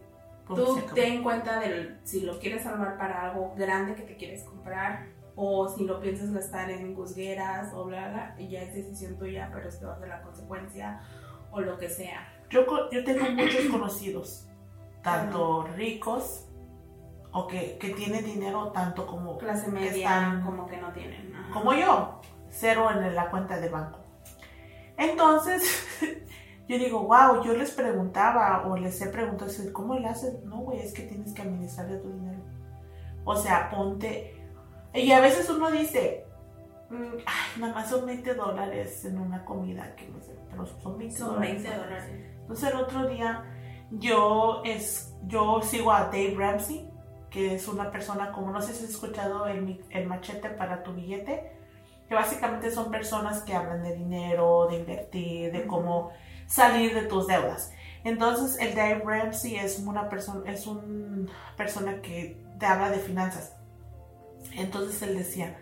Tú 0.48 0.82
ten 0.94 1.24
cuenta 1.24 1.60
del 1.60 2.00
si 2.04 2.22
lo 2.22 2.40
quieres 2.40 2.64
salvar 2.64 2.98
para 2.98 3.30
algo 3.30 3.54
grande 3.56 3.96
que 3.96 4.04
te 4.04 4.18
quieres 4.18 4.44
comprar 4.44 5.08
o 5.36 5.68
si 5.70 5.86
lo 5.86 6.00
piensas 6.00 6.32
gastar 6.32 6.70
en 6.70 6.94
gusgueras 6.94 7.74
o 7.74 7.86
bla 7.86 8.10
bla, 8.10 8.36
y 8.38 8.50
ya 8.50 8.62
es 8.62 8.76
decisión 8.76 9.18
tuya, 9.18 9.50
pero 9.54 9.68
esto 9.70 9.88
va 9.88 9.94
a 9.96 10.00
ser 10.00 10.10
la 10.10 10.22
consecuencia 10.22 11.02
o 11.52 11.62
lo 11.62 11.78
que 11.78 11.90
sea. 11.90 12.28
Yo, 12.50 12.66
yo 12.92 13.04
tengo 13.04 13.26
muchos 13.32 13.66
conocidos 13.72 14.48
tanto 15.02 15.64
ricos 15.76 16.46
o 17.32 17.48
que, 17.48 17.78
que 17.80 17.90
tienen 17.92 18.24
dinero, 18.26 18.72
tanto 18.74 19.08
como 19.08 19.38
Clase 19.40 19.72
media, 19.72 19.90
están- 20.10 20.44
como 20.46 20.68
que 20.68 20.78
no 20.78 20.92
tienen. 20.92 21.34
ajá. 21.36 21.52
como 21.54 21.74
yo, 21.74 22.22
cero 22.50 22.90
en 22.92 23.16
la 23.16 23.30
cuenta 23.32 23.60
de 23.60 23.70
banco. 23.70 24.00
Entonces, 24.98 25.64
yo 26.68 26.78
digo, 26.78 27.02
wow, 27.04 27.44
yo 27.44 27.54
les 27.54 27.72
preguntaba 27.72 28.66
o 28.68 28.78
les 28.78 29.02
he 29.02 29.08
preguntado, 29.08 29.52
¿cómo 29.74 29.96
le 29.96 30.08
haces? 30.08 30.44
No, 30.44 30.60
güey, 30.60 30.80
es 30.80 30.94
que 30.94 31.04
tienes 31.04 31.34
que 31.34 31.42
administrarle 31.42 31.98
tu 31.98 32.12
dinero. 32.12 32.42
O 33.26 33.36
sea, 33.36 33.70
ponte. 33.70 34.36
Y 34.94 35.12
a 35.12 35.20
veces 35.20 35.50
uno 35.50 35.72
dice, 35.72 36.26
"Mm, 36.90 37.18
ay, 37.26 37.62
nada 37.62 37.74
más 37.74 37.90
son 37.90 38.06
20 38.06 38.34
dólares 38.34 39.04
en 39.06 39.18
una 39.18 39.44
comida, 39.44 39.96
que 39.96 40.08
no 40.08 40.22
sé, 40.22 40.36
pero 40.50 40.66
son 40.66 40.98
20 40.98 41.18
Son 41.18 41.36
dólares. 41.36 41.64
20 41.64 41.78
dólares. 41.78 42.04
Entonces 42.42 42.70
el 42.70 42.78
otro 42.78 43.08
día 43.08 43.44
yo, 43.92 44.62
es, 44.66 45.14
yo 45.28 45.62
sigo 45.62 45.92
a 45.92 46.06
Dave 46.06 46.36
Ramsey, 46.38 46.90
que 47.30 47.56
es 47.56 47.68
una 47.68 47.92
persona 47.92 48.32
como, 48.32 48.52
no 48.52 48.62
sé 48.62 48.74
si 48.74 48.84
has 48.86 48.92
escuchado 48.92 49.48
el, 49.48 49.84
el 49.90 50.08
machete 50.08 50.50
para 50.50 50.84
tu 50.84 50.94
billete, 50.94 51.52
que 52.08 52.16
básicamente 52.16 52.70
son 52.70 52.92
personas 52.92 53.42
que 53.44 53.54
hablan 53.56 53.84
de 53.84 53.96
dinero, 53.96 54.68
de 54.68 54.78
invertir, 54.78 55.52
de 55.52 55.66
cómo 55.66 56.12
salir 56.48 56.94
de 56.94 57.04
tus 57.04 57.28
deudas. 57.28 57.72
Entonces 58.04 58.60
el 58.60 58.76
Dave 58.76 59.02
Ramsey 59.06 59.56
es 59.56 59.80
una 59.80 60.10
persona, 60.10 60.50
es 60.52 60.68
una 60.68 61.32
persona 61.56 62.02
que 62.02 62.42
te 62.60 62.66
habla 62.66 62.90
de 62.90 63.00
finanzas. 63.00 63.56
Entonces 64.52 65.02
él 65.02 65.18
decía, 65.18 65.58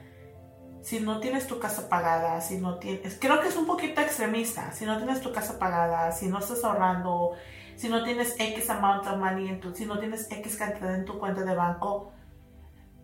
si 0.82 1.00
no 1.00 1.20
tienes 1.20 1.48
tu 1.48 1.60
casa 1.60 1.88
pagada, 1.88 2.42
si 2.42 2.58
no 2.58 2.80
tienes, 2.80 3.18
creo 3.20 3.40
que 3.42 3.48
es 3.48 3.56
un 3.56 3.68
poquito 3.68 4.02
extremista, 4.02 4.72
si 4.72 4.86
no 4.86 4.98
tienes 4.98 5.22
tu 5.22 5.32
casa 5.32 5.60
pagada, 5.60 6.12
si 6.12 6.28
no 6.28 6.40
estás 6.40 6.64
ahorrando, 6.64 7.34
si 7.76 7.88
no 7.90 8.04
tienes 8.04 8.36
X 8.40 8.70
amount 8.70 9.06
of 9.08 9.18
money 9.18 9.48
en 9.48 9.60
tu, 9.60 9.74
si 9.76 9.86
no 9.86 10.00
tienes 10.00 10.30
X 10.32 10.56
cantidad 10.56 10.96
en 10.96 11.06
tu 11.06 11.20
cuenta 11.20 11.44
de 11.44 11.56
banco, 11.56 12.12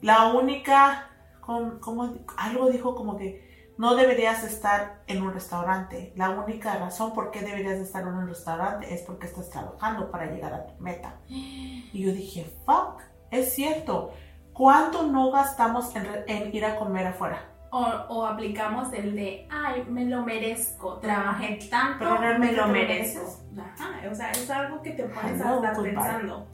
la 0.01 0.27
única, 0.27 1.09
como, 1.41 2.15
algo 2.37 2.69
dijo 2.69 2.95
como 2.95 3.17
que 3.17 3.46
no 3.77 3.95
deberías 3.95 4.43
estar 4.43 5.03
en 5.07 5.21
un 5.21 5.33
restaurante. 5.33 6.11
La 6.15 6.31
única 6.31 6.75
razón 6.77 7.13
por 7.13 7.31
qué 7.31 7.41
deberías 7.41 7.77
de 7.77 7.83
estar 7.83 8.01
en 8.01 8.09
un 8.09 8.27
restaurante 8.27 8.93
es 8.93 9.01
porque 9.01 9.27
estás 9.27 9.49
trabajando 9.49 10.09
para 10.09 10.25
llegar 10.25 10.53
a 10.53 10.65
tu 10.65 10.81
meta. 10.81 11.15
Y 11.27 11.91
yo 11.93 12.11
dije, 12.11 12.45
fuck, 12.65 13.01
es 13.31 13.53
cierto. 13.53 14.13
¿Cuánto 14.53 15.03
no 15.03 15.29
gastamos 15.31 15.91
en, 16.25 16.55
ir 16.55 16.65
a 16.65 16.75
comer 16.77 17.07
afuera? 17.07 17.45
O, 17.69 17.79
o 18.09 18.25
aplicamos 18.25 18.91
el 18.93 19.15
de, 19.15 19.47
ay, 19.51 19.85
me 19.87 20.05
lo 20.05 20.23
merezco, 20.23 20.97
trabajé 20.99 21.59
tanto, 21.69 21.99
Pero 21.99 22.17
realmente 22.17 22.55
me 22.55 22.61
lo 22.61 22.67
merezco. 22.69 23.19
mereces. 23.19 23.43
Ajá, 23.59 24.09
o 24.09 24.15
sea, 24.15 24.31
es 24.31 24.49
algo 24.49 24.81
que 24.81 24.91
te 24.91 25.03
pones 25.03 25.39
a 25.41 25.55
estar 25.55 25.75
goodbye. 25.75 25.91
pensando. 25.93 26.47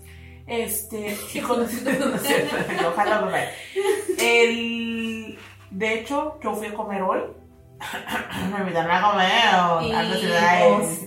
Este, 0.47 1.15
y 1.33 1.39
con 1.39 1.61
ojalá. 2.87 3.47
El, 4.19 5.37
de 5.73 5.99
hecho, 5.99 6.39
yo 6.41 6.53
fui 6.53 6.67
a 6.67 6.73
comer 6.73 7.01
hoy. 7.01 7.21
Me 8.51 8.59
invitaron 8.59 8.91
a 8.91 9.01
comer. 9.11 9.87
Y 9.87 9.91
ostiones. 10.71 10.99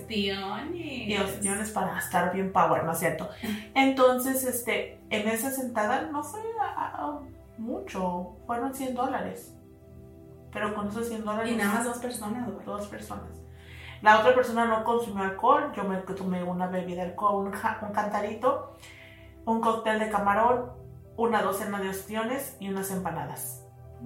Y 1.09 1.17
opciones 1.17 1.71
para 1.71 1.97
estar 1.97 2.31
bien 2.33 2.51
power, 2.51 2.83
¿no 2.83 2.91
es 2.91 2.99
cierto? 2.99 3.29
Entonces, 3.73 4.43
este, 4.43 4.99
en 5.09 5.27
esa 5.27 5.49
sentada 5.51 6.01
no 6.11 6.23
fue 6.23 6.41
a- 6.61 6.85
a 7.07 7.19
mucho, 7.57 8.35
fueron 8.45 8.75
100 8.75 8.93
dólares. 8.93 9.53
Pero 10.51 10.73
con 10.75 10.87
esos 10.89 11.07
100 11.07 11.25
dólares... 11.25 11.51
Y 11.51 11.55
nada 11.55 11.73
más 11.73 11.85
dos 11.85 11.97
personas, 11.97 12.49
güey. 12.51 12.65
dos 12.65 12.87
personas. 12.87 13.29
La 14.01 14.19
otra 14.19 14.35
persona 14.35 14.65
no 14.65 14.83
consumió 14.83 15.23
alcohol, 15.23 15.71
yo 15.75 15.83
me 15.83 15.97
tomé 15.97 16.43
una 16.43 16.67
bebida 16.67 17.03
de 17.03 17.09
alcohol, 17.09 17.47
un, 17.47 17.51
ja- 17.53 17.79
un 17.81 17.91
cantarito, 17.91 18.75
un 19.45 19.59
cóctel 19.61 19.97
de 19.99 20.09
camarón, 20.09 20.71
una 21.15 21.41
docena 21.41 21.79
de 21.79 21.89
ostiones 21.89 22.55
y 22.59 22.69
unas 22.69 22.91
empanadas. 22.91 23.63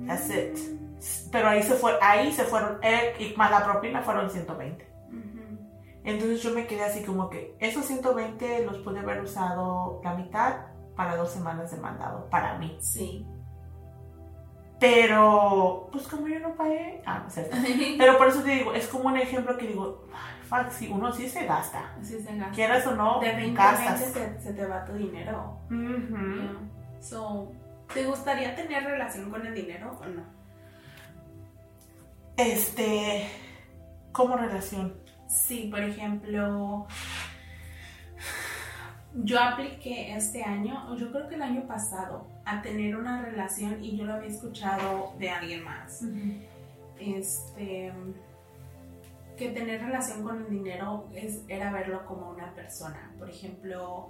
That's 0.08 0.30
it. 0.30 0.58
Pero 1.32 1.48
ahí 1.48 1.64
se 1.64 1.74
fue, 1.74 1.98
ahí 2.02 2.32
se 2.32 2.44
fueron, 2.44 2.78
eh, 2.84 3.14
y 3.20 3.36
más 3.38 3.50
la 3.52 3.64
propina 3.64 4.02
fueron 4.02 4.30
120. 4.30 4.88
Ujú. 5.10 5.60
Entonces 6.04 6.42
yo 6.44 6.52
me 6.54 6.68
quedé 6.68 6.84
así 6.84 7.04
como 7.04 7.30
que 7.30 7.56
esos 7.60 7.86
120 7.86 8.66
los 8.66 8.78
pude 8.80 9.00
haber 9.00 9.22
usado 9.22 10.00
la 10.04 10.14
mitad 10.16 10.66
para 10.96 11.16
dos 11.16 11.32
semanas 11.32 11.72
de 11.72 11.78
mandado, 11.78 12.30
para 12.30 12.58
mí. 12.58 12.78
Sí. 12.82 13.26
Pero, 14.80 15.90
pues 15.92 16.08
como 16.08 16.28
yo 16.28 16.40
no 16.40 16.56
pagué, 16.56 17.04
ah, 17.06 17.20
no 17.24 17.30
cierto. 17.30 17.56
Pero 18.00 18.18
por 18.18 18.28
eso 18.28 18.42
te 18.42 18.50
digo, 18.50 18.74
es 18.74 18.88
como 18.88 19.10
un 19.10 19.18
ejemplo 19.18 19.56
que 19.56 19.68
digo, 19.68 20.06
"Ay, 20.12 20.42
fuck, 20.48 20.72
si 20.72 20.88
uno 20.88 21.12
sí 21.14 21.30
se 21.30 21.46
gasta. 21.46 21.94
Así 22.02 22.20
se 22.20 22.36
gasta. 22.36 22.52
Quieras 22.52 22.88
o 22.88 22.96
no, 22.96 23.20
De 23.20 23.32
20 23.32 23.62
a 23.62 23.72
20 23.74 23.86
gastas. 23.86 24.12
se, 24.14 24.42
se 24.42 24.54
te 24.54 24.66
va 24.66 24.84
tu 24.86 24.94
dinero. 24.94 25.60
Yeah. 25.70 27.00
So, 27.00 27.52
¿te 27.94 28.06
gustaría 28.06 28.56
tener 28.56 28.84
relación 28.84 29.30
con 29.30 29.46
el 29.46 29.54
dinero 29.54 30.00
o 30.02 30.06
no? 30.06 30.24
Este, 32.38 33.28
como 34.12 34.36
relación. 34.36 34.96
Sí, 35.28 35.68
por 35.72 35.82
ejemplo, 35.82 36.88
yo 39.14 39.40
apliqué 39.40 40.16
este 40.16 40.44
año, 40.44 40.90
o 40.90 40.96
yo 40.96 41.12
creo 41.12 41.28
que 41.28 41.36
el 41.36 41.42
año 41.42 41.68
pasado, 41.68 42.28
a 42.46 42.62
tener 42.62 42.96
una 42.96 43.22
relación 43.22 43.84
y 43.84 43.98
yo 43.98 44.06
lo 44.06 44.14
había 44.14 44.30
escuchado 44.30 45.14
de 45.20 45.30
alguien 45.30 45.64
más. 45.64 46.04
Este, 47.00 47.92
que 49.38 49.50
tener 49.50 49.82
relación 49.82 50.24
con 50.24 50.46
el 50.46 50.50
dinero 50.50 51.10
es, 51.14 51.44
era 51.48 51.72
verlo 51.72 52.06
como 52.06 52.30
una 52.30 52.54
persona. 52.54 53.12
Por 53.18 53.30
ejemplo, 53.30 54.10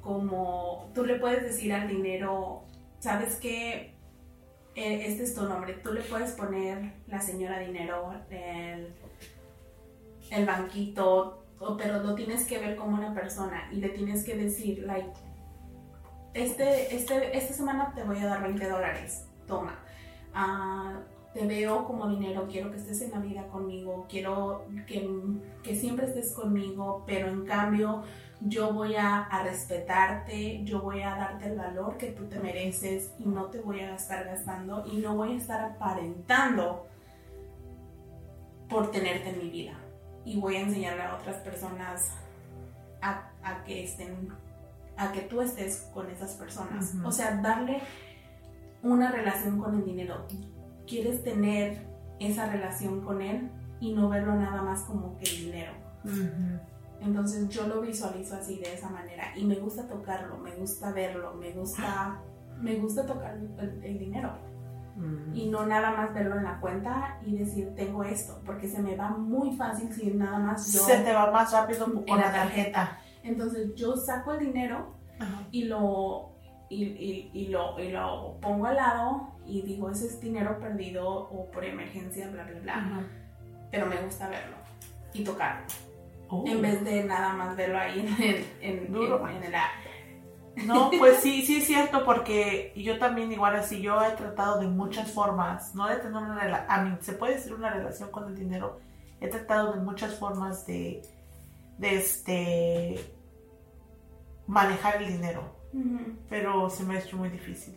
como 0.00 0.90
tú 0.94 1.04
le 1.04 1.16
puedes 1.16 1.42
decir 1.42 1.72
al 1.72 1.88
dinero, 1.88 2.64
¿sabes 3.00 3.36
qué? 3.36 3.94
Eh, 4.76 5.06
Este 5.06 5.24
es 5.24 5.34
tu 5.34 5.42
nombre. 5.44 5.74
Tú 5.74 5.92
le 5.92 6.02
puedes 6.02 6.32
poner 6.32 6.92
la 7.08 7.20
señora 7.20 7.58
dinero, 7.58 8.14
el, 8.30 8.94
el 10.30 10.46
banquito, 10.46 11.44
pero 11.76 12.02
lo 12.02 12.14
tienes 12.14 12.46
que 12.46 12.58
ver 12.58 12.76
como 12.76 12.96
una 12.96 13.12
persona 13.14 13.68
y 13.72 13.76
le 13.76 13.88
tienes 13.90 14.24
que 14.24 14.36
decir, 14.36 14.84
like, 14.86 15.10
este, 16.32 16.94
este, 16.94 17.36
esta 17.36 17.52
semana 17.54 17.92
te 17.94 18.04
voy 18.04 18.18
a 18.18 18.26
dar 18.26 18.42
20 18.42 18.68
dólares, 18.68 19.26
toma. 19.46 19.78
Ah, 20.32 21.00
te 21.32 21.46
veo 21.46 21.84
como 21.84 22.08
dinero, 22.08 22.48
quiero 22.50 22.70
que 22.70 22.78
estés 22.78 23.02
en 23.02 23.12
la 23.12 23.18
vida 23.18 23.46
conmigo, 23.48 24.06
quiero 24.08 24.66
que, 24.86 25.08
que 25.62 25.76
siempre 25.76 26.06
estés 26.06 26.32
conmigo, 26.32 27.04
pero 27.06 27.28
en 27.28 27.44
cambio 27.44 28.02
yo 28.40 28.72
voy 28.72 28.96
a, 28.96 29.24
a 29.24 29.44
respetarte, 29.44 30.64
yo 30.64 30.80
voy 30.80 31.02
a 31.02 31.14
darte 31.14 31.46
el 31.46 31.56
valor 31.56 31.96
que 31.98 32.08
tú 32.08 32.24
te 32.26 32.40
mereces 32.40 33.12
y 33.18 33.26
no 33.26 33.46
te 33.46 33.60
voy 33.60 33.80
a 33.80 33.94
estar 33.94 34.24
gastando 34.24 34.84
y 34.90 34.96
no 34.96 35.14
voy 35.14 35.34
a 35.34 35.36
estar 35.36 35.60
aparentando 35.62 36.86
por 38.68 38.90
tenerte 38.90 39.30
en 39.30 39.38
mi 39.38 39.50
vida. 39.50 39.78
Y 40.24 40.40
voy 40.40 40.56
a 40.56 40.60
enseñarle 40.60 41.02
a 41.02 41.16
otras 41.16 41.36
personas 41.36 42.12
a, 43.02 43.30
a 43.42 43.62
que 43.64 43.84
estén, 43.84 44.30
a 44.96 45.12
que 45.12 45.22
tú 45.22 45.40
estés 45.40 45.88
con 45.92 46.10
esas 46.10 46.32
personas. 46.34 46.94
O 47.04 47.12
sea, 47.12 47.36
darle 47.42 47.80
una 48.82 49.10
relación 49.10 49.60
con 49.60 49.74
el 49.74 49.84
dinero. 49.84 50.26
Quieres 50.90 51.22
tener 51.22 51.86
esa 52.18 52.50
relación 52.50 53.00
con 53.02 53.22
él 53.22 53.48
y 53.78 53.92
no 53.92 54.08
verlo 54.08 54.34
nada 54.34 54.60
más 54.62 54.82
como 54.82 55.16
que 55.18 55.30
dinero. 55.30 55.72
Entonces 57.00 57.48
yo 57.48 57.68
lo 57.68 57.80
visualizo 57.80 58.34
así 58.34 58.58
de 58.58 58.74
esa 58.74 58.90
manera 58.90 59.32
y 59.36 59.44
me 59.44 59.54
gusta 59.54 59.86
tocarlo, 59.86 60.36
me 60.38 60.50
gusta 60.56 60.90
verlo, 60.92 61.34
me 61.34 61.52
gusta, 61.52 62.20
me 62.60 62.74
gusta 62.74 63.06
tocar 63.06 63.36
el, 63.36 63.84
el 63.84 63.98
dinero. 63.98 64.32
Y 65.32 65.48
no 65.48 65.64
nada 65.64 65.92
más 65.92 66.12
verlo 66.12 66.36
en 66.36 66.44
la 66.44 66.60
cuenta 66.60 67.20
y 67.24 67.38
decir 67.38 67.72
tengo 67.74 68.04
esto, 68.04 68.42
porque 68.44 68.68
se 68.68 68.82
me 68.82 68.96
va 68.96 69.10
muy 69.10 69.56
fácil 69.56 69.90
si 69.94 70.10
nada 70.10 70.38
más 70.40 70.70
yo 70.72 70.80
Se 70.80 70.98
te 70.98 71.14
va 71.14 71.30
más 71.30 71.52
rápido 71.52 71.86
con 71.86 72.04
en 72.06 72.16
la 72.16 72.32
tarjeta. 72.32 72.98
Entonces 73.22 73.74
yo 73.76 73.96
saco 73.96 74.32
el 74.32 74.40
dinero 74.40 74.94
y 75.52 75.64
lo 75.64 76.29
y, 76.70 76.84
y- 76.84 77.30
y 77.34 77.48
lo 77.48 77.78
y 77.78 77.90
lo 77.90 78.38
pongo 78.40 78.66
al 78.66 78.76
lado 78.76 79.28
y 79.46 79.60
digo 79.62 79.90
ese 79.90 80.06
es 80.06 80.20
dinero 80.20 80.58
perdido 80.58 81.06
o 81.08 81.50
por 81.50 81.64
emergencia 81.64 82.30
bla 82.30 82.44
bla 82.44 82.60
bla, 82.60 82.74
Ajá. 82.78 83.00
pero 83.70 83.86
me 83.86 84.00
gusta 84.00 84.28
verlo 84.28 84.56
y 85.12 85.22
tocarlo. 85.24 85.66
Oh. 86.32 86.44
en 86.46 86.62
vez 86.62 86.82
de 86.84 87.02
nada 87.04 87.32
más 87.34 87.56
verlo 87.56 87.76
ahí 87.78 87.98
en, 88.20 88.46
en, 88.86 88.92
Duro. 88.92 89.28
en- 89.28 89.36
en 89.36 89.44
el 89.44 89.54
app. 89.56 89.70
No, 90.64 90.90
pues 90.96 91.18
sí, 91.18 91.42
sí 91.42 91.56
es 91.58 91.64
cierto, 91.66 92.04
porque 92.04 92.72
yo 92.76 92.98
también 92.98 93.32
igual 93.32 93.56
así, 93.56 93.80
yo 93.80 94.00
he 94.04 94.10
tratado 94.12 94.60
de 94.60 94.66
muchas 94.68 95.10
formas, 95.10 95.74
no 95.74 95.88
de 95.88 95.96
tener 95.96 96.16
una 96.16 96.38
relación, 96.38 96.70
a 96.70 96.82
mí 96.84 96.96
se 97.00 97.12
puede 97.14 97.34
decir 97.34 97.54
una 97.54 97.70
relación 97.70 98.10
con 98.10 98.28
el 98.28 98.36
dinero, 98.36 98.78
he 99.20 99.28
tratado 99.28 99.72
de 99.72 99.80
muchas 99.80 100.14
formas 100.16 100.66
de, 100.66 101.02
de 101.78 101.96
este, 101.96 103.00
manejar 104.46 105.02
el 105.02 105.08
dinero, 105.08 105.42
pero 106.28 106.68
se 106.70 106.84
me 106.84 106.96
ha 106.96 107.00
hecho 107.00 107.16
muy 107.16 107.28
difícil. 107.28 107.76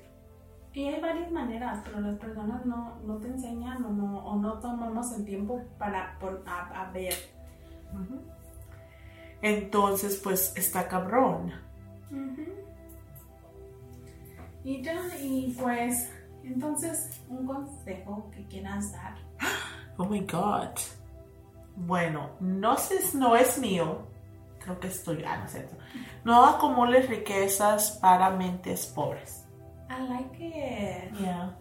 Y 0.74 0.88
hay 0.88 1.00
varias 1.00 1.32
maneras, 1.32 1.82
pero 1.86 2.00
las 2.02 2.18
personas 2.18 2.66
no, 2.66 2.96
no 3.06 3.18
te 3.18 3.28
enseñan 3.28 3.84
o 3.86 3.90
no, 3.90 4.26
o 4.26 4.36
no 4.38 4.60
tomamos 4.60 5.12
el 5.14 5.24
tiempo 5.26 5.62
para 5.78 6.18
por- 6.20 6.44
a, 6.48 6.88
a 6.88 6.92
ver. 6.92 7.14
Entonces, 9.42 10.20
pues 10.24 10.54
está 10.56 10.88
cabrón. 10.88 11.54
Y 14.64 14.82
ya, 14.82 14.96
y 15.22 15.56
pues, 15.60 16.10
entonces, 16.44 17.22
un 17.30 17.46
consejo 17.46 18.30
que 18.32 18.46
quieras 18.48 18.92
dar. 18.94 19.16
Oh 19.98 20.06
my 20.06 20.22
god. 20.22 20.70
Bueno, 21.76 22.32
no 22.40 22.76
sé, 22.78 22.96
no 23.16 23.36
es 23.36 23.60
mío. 23.60 24.08
Creo 24.60 24.80
que 24.80 24.88
es 24.88 25.04
tuyo. 25.04 25.24
Ah, 25.28 25.38
no 25.38 25.46
es 25.46 25.52
cierto. 25.52 25.76
No 26.24 26.46
acumules 26.46 27.10
riquezas 27.10 27.98
para 28.02 28.30
mentes 28.30 28.86
pobres. 28.88 29.46
I 29.90 30.08
like 30.08 30.46
it. 30.46 31.20
Yeah. 31.20 31.56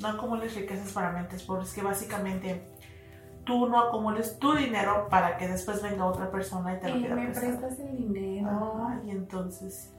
No 0.00 0.08
acumules 0.08 0.54
riquezas 0.54 0.92
para 0.92 1.10
mentes 1.12 1.42
pobres, 1.42 1.72
que 1.72 1.82
básicamente 1.82 2.64
tú 3.44 3.66
no 3.68 3.80
acumules 3.80 4.38
tu 4.38 4.54
dinero 4.54 5.08
para 5.10 5.36
que 5.36 5.48
después 5.48 5.82
venga 5.82 6.04
otra 6.06 6.30
persona 6.30 6.74
y 6.74 6.80
te 6.80 6.88
lo 6.88 6.96
Y 6.96 7.00
me 7.00 7.26
prestas 7.28 7.78
el 7.80 7.96
dinero. 7.96 8.86
Ay, 8.88 9.10
entonces 9.10 9.92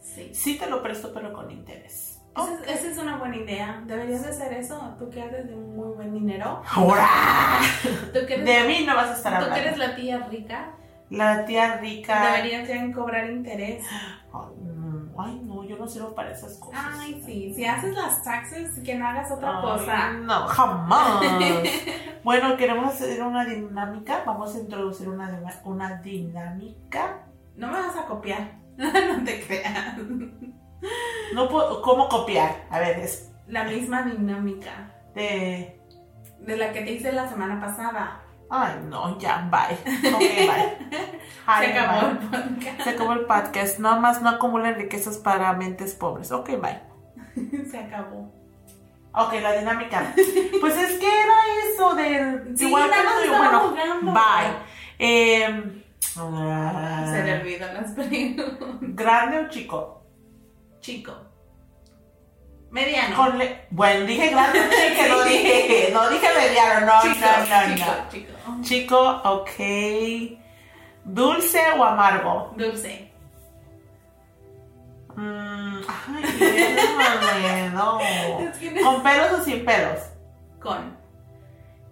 Sí. 0.00 0.34
sí 0.34 0.58
te 0.58 0.68
lo 0.68 0.82
presto, 0.82 1.12
pero 1.14 1.32
con 1.32 1.50
interés. 1.50 2.18
Esa, 2.36 2.54
es, 2.54 2.80
esa 2.80 2.90
es 2.90 2.98
una 2.98 3.18
buena 3.18 3.36
idea. 3.36 3.82
Deberías 3.86 4.22
de 4.24 4.30
hacer 4.30 4.52
eso. 4.54 4.94
Tú 4.98 5.08
que 5.10 5.22
haces 5.22 5.46
de 5.48 5.54
muy 5.54 5.94
buen 5.94 6.12
dinero. 6.14 6.62
¡Ahora! 6.74 7.06
Tú 8.12 8.18
que 8.26 8.34
eres, 8.34 8.46
De 8.46 8.64
mí 8.66 8.84
no 8.86 8.96
vas 8.96 9.10
a 9.10 9.12
estar 9.14 9.44
tú 9.44 9.52
que 9.52 9.60
eres 9.60 9.72
hablando. 9.74 9.92
la 9.94 9.96
tía 9.96 10.18
rica. 10.28 10.72
La 11.12 11.44
tía 11.44 11.76
rica. 11.76 12.42
En 12.42 12.92
cobrar 12.92 13.30
interés. 13.30 13.84
Ay, 14.32 14.62
Ay, 15.18 15.42
no, 15.44 15.62
yo 15.62 15.76
no 15.76 15.86
sirvo 15.86 16.14
para 16.14 16.32
esas 16.32 16.56
cosas. 16.56 16.82
Ay, 16.98 17.22
sí. 17.26 17.52
Si 17.54 17.66
haces 17.66 17.94
las 17.94 18.22
taxes, 18.22 18.80
que 18.82 18.94
no 18.94 19.06
hagas 19.06 19.30
otra 19.30 19.58
Ay, 19.58 19.62
cosa. 19.62 20.10
No, 20.12 20.46
jamás. 20.46 21.22
bueno, 22.24 22.56
queremos 22.56 22.94
hacer 22.94 23.22
una 23.22 23.44
dinámica. 23.44 24.22
Vamos 24.24 24.56
a 24.56 24.60
introducir 24.60 25.10
una, 25.10 25.38
una 25.64 25.96
dinámica. 25.98 27.26
No 27.56 27.66
me 27.66 27.74
vas 27.74 27.96
a 27.96 28.06
copiar. 28.06 28.58
no 28.76 29.24
te 29.24 29.44
creas. 29.46 29.98
No 31.34 31.48
puedo, 31.50 31.82
¿Cómo 31.82 32.08
copiar? 32.08 32.64
A 32.70 32.78
ver, 32.78 32.98
es 33.00 33.30
La 33.46 33.64
misma 33.64 34.02
dinámica 34.02 34.94
de. 35.14 35.78
de 36.40 36.56
la 36.56 36.72
que 36.72 36.80
te 36.80 36.92
hice 36.92 37.12
la 37.12 37.28
semana 37.28 37.60
pasada. 37.60 38.22
Ay, 38.54 38.80
no, 38.84 39.18
ya, 39.18 39.48
bye. 39.50 40.10
Ok, 40.12 40.18
bye. 40.20 40.76
Ay, 41.46 41.66
Se 41.72 41.78
acabó 41.78 42.08
el 42.08 42.18
podcast. 42.18 42.80
Se 42.82 42.90
acabó 42.90 43.12
el 43.14 43.20
podcast. 43.24 43.78
Nada 43.78 43.96
más 43.96 44.20
no 44.20 44.28
acumulen 44.28 44.74
riquezas 44.74 45.16
para 45.16 45.52
mentes 45.54 45.94
pobres. 45.94 46.30
Ok, 46.32 46.50
bye. 46.60 46.82
Se 47.70 47.78
acabó. 47.78 48.30
Ok, 49.14 49.34
la 49.40 49.52
dinámica. 49.52 50.12
Pues 50.60 50.76
es 50.76 50.98
que 50.98 51.06
era 51.06 51.34
eso 51.72 51.94
del. 51.94 52.56
Sí, 52.58 52.66
igual 52.66 52.90
que 52.90 52.96
estaba 52.98 53.38
bueno, 53.38 53.60
jugando. 53.70 54.12
bye. 54.12 54.52
Eh, 54.98 55.82
ah, 56.18 57.06
Se 57.10 57.24
le 57.24 57.40
olvidó 57.40 57.72
las 57.72 57.90
preguntas. 57.92 58.46
¿Grande 58.80 59.38
o 59.38 59.48
chico? 59.48 60.02
Chico. 60.80 61.14
Mediano. 62.70 63.16
Con 63.16 63.38
le- 63.38 63.66
Bueno, 63.70 64.06
dije 64.06 64.28
grande 64.30 64.60
o 64.60 64.62
chico, 64.64 65.02
no 65.08 65.24
dije, 65.24 65.90
no 65.92 66.08
dije 66.10 66.26
mediano, 66.38 66.86
no, 66.86 67.02
chico, 67.02 67.26
no, 67.26 67.38
no, 67.38 67.74
chico, 67.76 67.90
no. 67.90 68.10
chico. 68.10 68.31
Chico, 68.62 69.20
ok. 69.24 69.50
¿Dulce 71.04 71.60
o 71.78 71.84
amargo? 71.84 72.52
Dulce. 72.56 73.12
Mm, 75.16 75.80
ay, 75.88 77.70
no. 77.74 77.98
Que 78.58 78.80
¿Con 78.82 79.02
pelos 79.02 79.40
o 79.40 79.44
sin 79.44 79.64
pelos? 79.64 80.00
Con. 80.60 80.96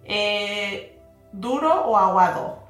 Eh, 0.05 0.99
¿Duro 1.31 1.85
o 1.85 1.97
aguado? 1.97 2.63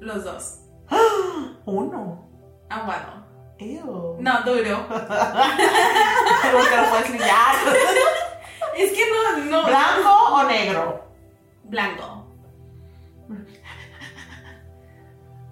Los 0.00 0.24
dos. 0.24 0.58
Uno. 1.64 2.28
Aguado. 2.68 3.22
Ew. 3.58 4.16
No, 4.18 4.42
duro. 4.42 4.86
Porque 4.88 6.76
lo 6.76 6.90
puedes 6.90 7.10
liar. 7.10 7.56
Es 8.76 8.92
que 8.92 9.04
no, 9.10 9.44
no. 9.44 9.66
¿Blanco 9.66 10.10
o 10.34 10.42
negro? 10.44 11.11
Blanco. 11.72 12.26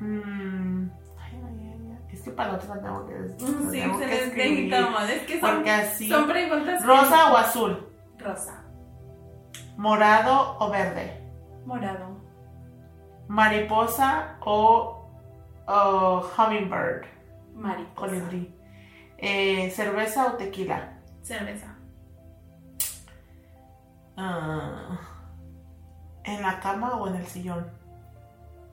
Mm, 0.03 0.89
ay, 1.19 1.33
ay, 1.47 1.73
ay, 1.75 1.97
ay. 2.09 2.15
Es 2.15 2.23
que 2.23 2.31
para 2.31 2.53
la 2.53 2.59
otra 2.59 2.81
tengo 2.81 3.07
que, 3.07 3.15
Mm, 3.15 3.71
Sí, 3.71 3.81
tengo 3.81 3.99
se 3.99 4.05
que 4.07 4.07
les 4.07 4.23
escribir. 4.29 4.75
Es 4.75 5.23
que 5.27 5.41
son, 5.41 5.55
Porque 5.57 5.71
así. 5.71 6.09
son 6.09 6.27
preguntas. 6.27 6.81
que- 6.81 6.87
¿Rosa 6.87 7.33
o 7.33 7.37
azul? 7.37 7.87
Rosa. 8.19 8.65
¿Morado 9.77 10.57
o 10.59 10.71
verde? 10.71 11.21
Morado. 11.67 12.17
¿Mariposa 13.29 14.37
o, 14.41 15.07
o 15.69 16.31
hummingbird? 16.39 17.05
Mariposa. 17.55 17.95
Colibrí. 17.95 18.55
Eh, 19.19 19.71
¿Cerveza 19.71 20.29
o 20.29 20.33
tequila? 20.39 20.95
Cerveza. 21.21 21.77
Ah, 24.17 24.99
¿En 26.25 26.43
la 26.43 26.61
cama 26.61 26.97
o 26.97 27.09
en 27.09 27.17
el 27.17 27.27
sillón? 27.27 27.67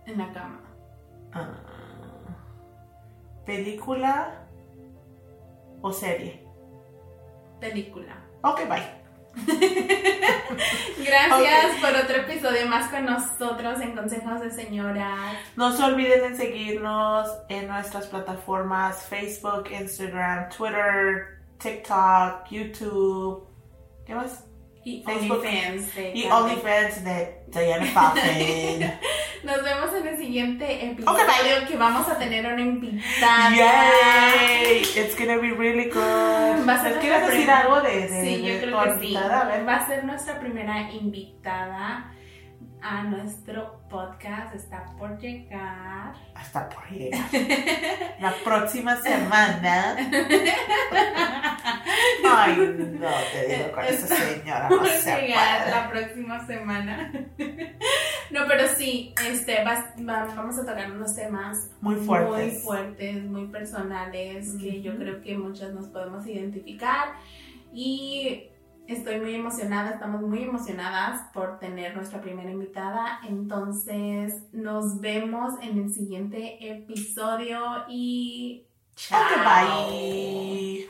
En 0.06 0.18
la 0.18 0.32
cama. 0.32 0.62
Ah, 1.34 1.50
¿Película 3.46 4.46
o 5.82 5.92
serie? 5.92 6.46
Película. 7.60 8.16
Ok, 8.42 8.68
bye. 8.68 8.98
Gracias 10.98 11.76
por 11.80 11.96
otro 11.96 12.18
episodio 12.18 12.68
más 12.68 12.90
con 12.90 13.06
nosotros 13.06 13.80
en 13.82 13.96
Consejos 13.96 14.42
de 14.42 14.52
Señoras. 14.52 15.38
No 15.56 15.72
se 15.72 15.84
olviden 15.84 16.32
de 16.32 16.38
seguirnos 16.38 17.30
en 17.50 17.68
nuestras 17.68 18.08
plataformas 18.08 19.06
Facebook, 19.06 19.70
Instagram, 19.72 20.50
Twitter, 20.50 21.40
TikTok, 21.60 22.50
YouTube. 22.50 23.48
¿Qué 24.06 24.16
más? 24.16 24.47
Y. 24.88 25.04
OnlyFans. 25.06 25.96
de 25.96 26.12
Y. 26.16 26.26
OnlyFans 26.32 27.04
de 27.04 27.42
Diana 27.48 27.88
Pappen. 27.94 29.00
Nos 29.44 29.64
vemos 29.64 29.94
en 30.00 30.08
el 30.08 30.18
siguiente 30.18 30.86
episodio 30.86 31.12
Ok, 31.12 31.28
bye. 31.28 31.68
que 31.68 31.76
vamos 31.78 32.08
a 32.08 32.18
tener 32.18 32.46
una 32.46 32.62
invitada. 32.62 33.50
Yay! 33.56 34.82
It's 34.82 35.18
gonna 35.18 35.38
be 35.38 35.52
really 35.52 35.90
good. 35.90 36.68
Va 36.68 36.76
a 36.76 36.82
ser 36.84 36.92
¿Les 36.94 37.00
¿Quieres 37.02 37.28
decir 37.28 37.52
algo 37.52 37.82
de, 37.82 38.08
de, 38.08 38.22
Sí, 38.24 38.42
de 38.42 38.54
yo 38.54 38.62
creo 38.62 38.84
que 38.84 38.90
sí. 39.00 39.06
invitada? 39.08 39.42
A 39.42 39.46
ver. 39.46 39.68
Va 39.68 39.76
a 39.76 39.88
ser 39.88 40.06
nuestra 40.06 40.40
primera 40.40 40.90
invitada 40.92 42.14
a 42.82 43.04
nuestro 43.04 43.80
podcast. 43.90 44.54
Está 44.56 44.86
por 44.98 45.18
llegar. 45.20 46.14
Hasta 46.36 46.70
por 46.70 46.88
llegar. 46.90 47.22
La 48.20 48.34
próxima 48.44 48.96
semana. 48.98 49.96
Ay, 52.30 52.56
no 53.00 53.08
te 53.32 53.56
digo 53.56 53.72
con 53.74 53.84
esa 53.86 54.16
señora. 54.16 54.70
No 54.70 54.78
por 54.80 54.88
se 54.90 55.22
llegar 55.22 55.70
la 55.70 55.90
próxima 55.90 56.46
semana. 56.46 57.12
No, 58.30 58.42
pero 58.46 58.68
sí, 58.68 59.16
este, 59.26 59.64
va- 59.64 59.94
vamos 60.36 60.60
a 60.60 60.66
tocar 60.66 60.92
unos 60.92 61.16
temas 61.16 61.70
Muy 61.80 61.96
fuertes. 61.96 62.30
muy 62.36 62.52
fuertes, 62.62 63.24
muy 63.24 63.48
personales, 63.48 64.54
que 64.60 64.82
yo 64.82 64.98
creo 64.98 65.22
que 65.22 65.38
muchas 65.38 65.72
nos 65.72 65.88
podemos 65.88 66.28
identificar. 66.28 67.14
Y 67.72 68.50
estoy 68.88 69.20
muy 69.20 69.36
emocionada, 69.36 69.92
estamos 69.92 70.22
muy 70.22 70.44
emocionadas 70.44 71.22
por 71.34 71.60
tener 71.60 71.96
nuestra 71.96 72.22
primera 72.22 72.50
invitada. 72.50 73.20
Entonces, 73.28 74.44
nos 74.52 75.00
vemos 75.00 75.54
en 75.62 75.78
el 75.80 75.94
siguiente 75.94 76.58
episodio 76.70 77.86
y 77.88 78.66
chao. 78.96 79.22
Bye. 79.90 80.90